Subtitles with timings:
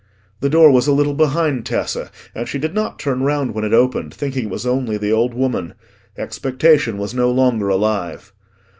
[0.39, 3.71] The door was a little behind Tessa, and she did not turn round when it
[3.71, 5.75] opened, thinking it was only the old woman:
[6.17, 8.33] expectation was no longer alive.